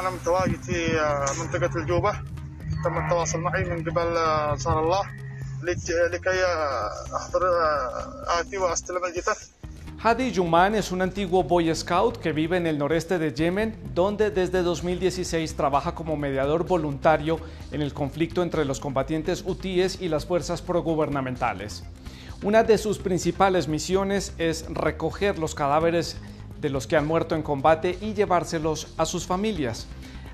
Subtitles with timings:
[0.00, 1.00] أنا متواجد في
[1.40, 2.12] منطقة الجوبة
[2.84, 5.02] تم التواصل معي من قبل أنصار الله
[6.12, 6.44] لكي
[7.16, 7.42] أحضر
[8.40, 9.52] آتي وأستلم الجثث
[10.04, 14.32] Hadi Yuman es un antiguo Boy Scout que vive en el noreste de Yemen, donde
[14.32, 17.38] desde 2016 trabaja como mediador voluntario
[17.70, 21.84] en el conflicto entre los combatientes hutíes y las fuerzas progubernamentales.
[22.42, 26.16] Una de sus principales misiones es recoger los cadáveres
[26.59, 29.87] de los que han muerto en combate y llevárselos a sus familias.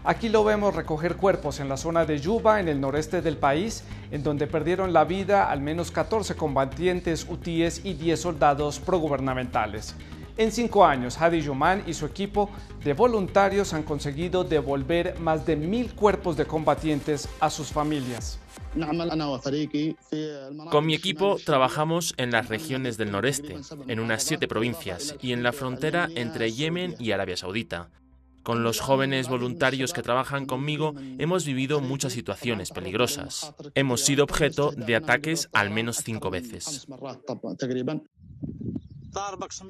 [0.06, 3.86] Aquí lo vemos recoger cuerpos en la zona de Yuba, en el noreste del país,
[4.12, 9.96] en donde perdieron la vida al menos 14 combatientes hutíes y 10 soldados progubernamentales.
[10.36, 12.50] En cinco años, Hadi Yuman y su equipo
[12.84, 18.40] de voluntarios han conseguido devolver más de mil cuerpos de combatientes a sus familias.
[20.72, 25.44] Con mi equipo trabajamos en las regiones del noreste, en unas siete provincias y en
[25.44, 27.90] la frontera entre Yemen y Arabia Saudita.
[28.44, 33.54] Con los jóvenes voluntarios que trabajan conmigo hemos vivido muchas situaciones peligrosas.
[33.74, 36.86] Hemos sido objeto de ataques al menos cinco veces.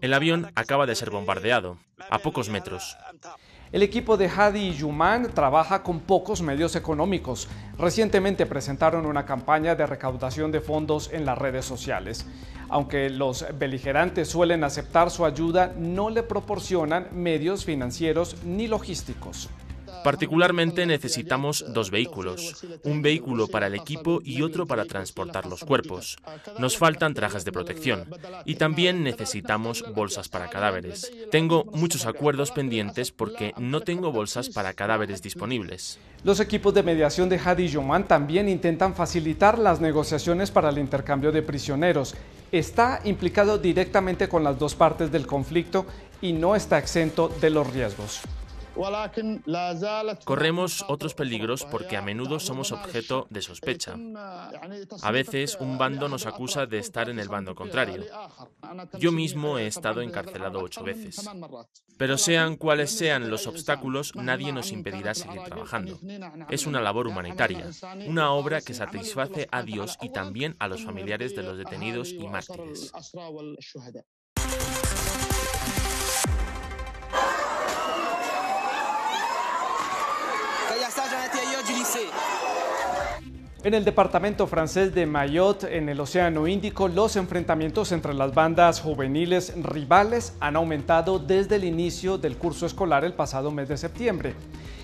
[0.01, 1.77] El avión acaba de ser bombardeado,
[2.09, 2.97] a pocos metros.
[3.71, 7.49] El equipo de Hadi y Yuman trabaja con pocos medios económicos.
[7.77, 12.25] Recientemente presentaron una campaña de recaudación de fondos en las redes sociales.
[12.73, 19.47] Aunque los beligerantes suelen aceptar su ayuda, no le proporcionan medios financieros ni logísticos.
[20.03, 26.17] Particularmente necesitamos dos vehículos, un vehículo para el equipo y otro para transportar los cuerpos.
[26.59, 28.05] Nos faltan trajes de protección
[28.45, 31.11] y también necesitamos bolsas para cadáveres.
[31.31, 35.99] Tengo muchos acuerdos pendientes porque no tengo bolsas para cadáveres disponibles.
[36.23, 41.31] Los equipos de mediación de Hadi Yoman también intentan facilitar las negociaciones para el intercambio
[41.31, 42.15] de prisioneros.
[42.51, 45.85] Está implicado directamente con las dos partes del conflicto
[46.21, 48.21] y no está exento de los riesgos.
[50.25, 53.95] Corremos otros peligros porque a menudo somos objeto de sospecha.
[55.01, 58.03] A veces un bando nos acusa de estar en el bando contrario.
[58.97, 61.29] Yo mismo he estado encarcelado ocho veces.
[61.97, 65.99] Pero sean cuales sean los obstáculos, nadie nos impedirá seguir trabajando.
[66.49, 67.69] Es una labor humanitaria,
[68.07, 72.27] una obra que satisface a Dios y también a los familiares de los detenidos y
[72.27, 72.91] mártires.
[83.63, 88.81] En el departamento francés de Mayotte, en el Océano Índico, los enfrentamientos entre las bandas
[88.81, 94.35] juveniles rivales han aumentado desde el inicio del curso escolar el pasado mes de septiembre.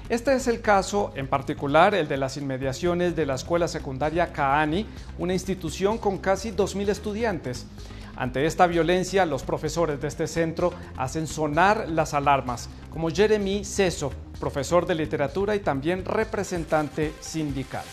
[0.07, 4.85] Este es el caso, en particular, el de las inmediaciones de la escuela secundaria Kaani,
[5.17, 7.67] una institución con casi 2.000 estudiantes.
[8.15, 14.13] Ante esta violencia, los profesores de este centro hacen sonar las alarmas, como Jeremy Ceso,
[14.39, 17.83] profesor de literatura y también representante sindical.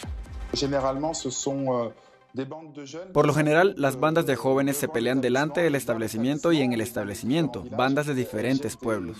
[0.52, 1.90] Euh,
[3.12, 6.80] Por lo general, las bandas de jóvenes se pelean delante del establecimiento y en el
[6.80, 9.18] establecimiento, bandas de diferentes pueblos.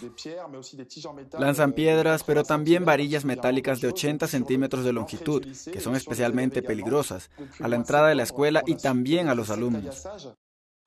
[1.39, 5.43] Lanzan piedras, pero también varillas metálicas de 80 centímetros de longitud,
[5.73, 10.07] que son especialmente peligrosas, a la entrada de la escuela y también a los alumnos.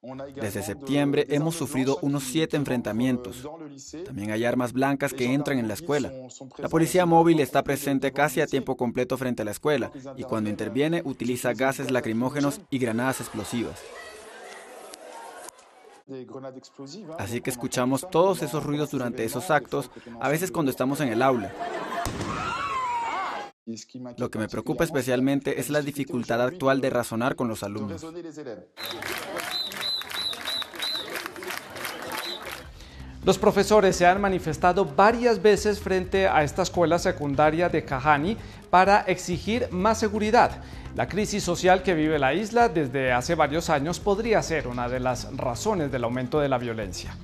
[0.01, 3.45] Desde septiembre hemos sufrido unos siete enfrentamientos.
[4.05, 6.11] También hay armas blancas que entran en la escuela.
[6.57, 10.49] La policía móvil está presente casi a tiempo completo frente a la escuela y cuando
[10.49, 13.79] interviene utiliza gases lacrimógenos y granadas explosivas.
[17.17, 21.21] Así que escuchamos todos esos ruidos durante esos actos, a veces cuando estamos en el
[21.21, 21.53] aula.
[24.17, 28.03] Lo que me preocupa especialmente es la dificultad actual de razonar con los alumnos.
[33.29, 38.35] Los profesores se han manifestado varias veces frente a esta escuela secundaria de Kahani
[38.71, 40.63] para exigir más seguridad.
[40.95, 44.99] La crisis social que vive la isla desde hace varios años podría ser una de
[44.99, 47.15] las razones del aumento de la violencia.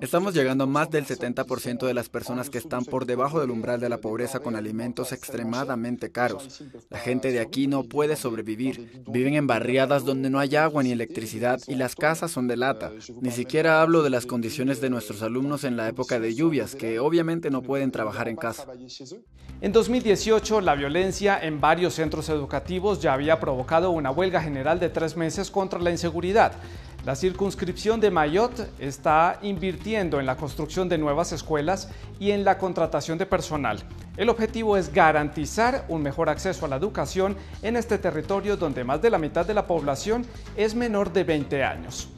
[0.00, 3.80] Estamos llegando a más del 70% de las personas que están por debajo del umbral
[3.80, 6.62] de la pobreza con alimentos extremadamente caros.
[6.90, 9.04] La gente de aquí no puede sobrevivir.
[9.06, 12.92] Viven en barriadas donde no hay agua ni electricidad y las casas son de lata.
[13.20, 16.98] Ni siquiera hablo de las condiciones de nuestros alumnos en la época de lluvias, que
[16.98, 18.66] obviamente no pueden trabajar en casa.
[19.60, 24.88] En 2018, la violencia en varios centros educativos ya había provocado una huelga general de
[24.88, 26.52] tres meses contra la inseguridad.
[27.04, 32.56] La circunscripción de Mayotte está invirtiendo en la construcción de nuevas escuelas y en la
[32.56, 33.82] contratación de personal.
[34.16, 39.02] El objetivo es garantizar un mejor acceso a la educación en este territorio donde más
[39.02, 40.24] de la mitad de la población
[40.56, 42.08] es menor de 20 años.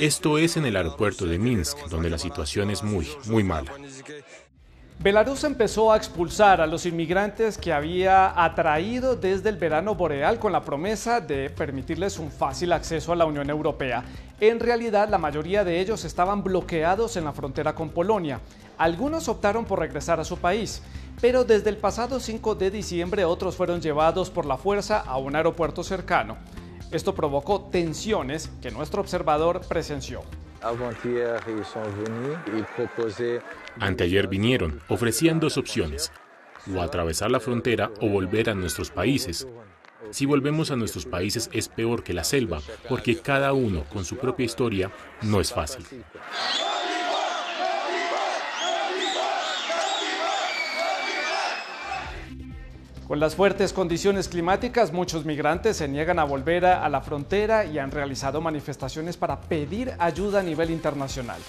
[0.00, 3.72] Esto es en el aeropuerto de Minsk, donde la situación es muy, muy mala.
[4.98, 10.52] Belarus empezó a expulsar a los inmigrantes que había atraído desde el verano boreal con
[10.52, 14.02] la promesa de permitirles un fácil acceso a la Unión Europea.
[14.40, 18.40] En realidad, la mayoría de ellos estaban bloqueados en la frontera con Polonia.
[18.78, 20.82] Algunos optaron por regresar a su país,
[21.20, 25.36] pero desde el pasado 5 de diciembre otros fueron llevados por la fuerza a un
[25.36, 26.38] aeropuerto cercano.
[26.90, 30.22] Esto provocó tensiones que nuestro observador presenció.
[33.80, 36.12] Anteayer vinieron, ofrecían dos opciones,
[36.74, 39.46] o atravesar la frontera o volver a nuestros países.
[40.10, 44.16] Si volvemos a nuestros países es peor que la selva, porque cada uno con su
[44.16, 44.90] propia historia
[45.22, 45.84] no es fácil.
[53.06, 57.78] Con las fuertes condiciones climáticas, muchos migrantes se niegan a volver a, la frontera y
[57.78, 61.40] han realizado manifestaciones para pedir ayuda a nivel internacional.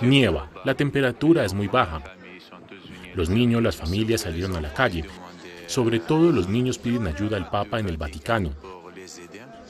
[0.00, 2.02] Nieva, la temperatura es muy baja.
[3.14, 5.04] Los niños, las familias salieron a la calle.
[5.68, 8.50] Sobre todo los niños piden ayuda al Papa en el Vaticano.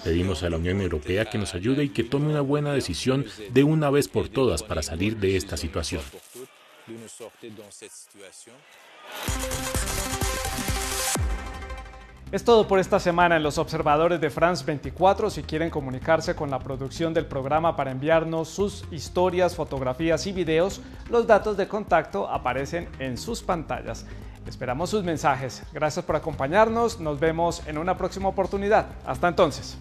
[0.03, 3.63] Pedimos a la Unión Europea que nos ayude y que tome una buena decisión de
[3.63, 6.01] una vez por todas para salir de esta situación.
[12.33, 15.31] Es todo por esta semana en los observadores de France 24.
[15.31, 20.81] Si quieren comunicarse con la producción del programa para enviarnos sus historias, fotografías y videos,
[21.09, 24.07] los datos de contacto aparecen en sus pantallas.
[24.47, 25.65] Esperamos sus mensajes.
[25.73, 27.01] Gracias por acompañarnos.
[27.01, 28.87] Nos vemos en una próxima oportunidad.
[29.05, 29.77] Hasta entonces.